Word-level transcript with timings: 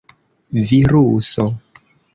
viruso 0.67 1.45